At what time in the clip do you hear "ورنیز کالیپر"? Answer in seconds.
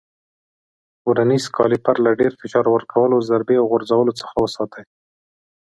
1.09-1.95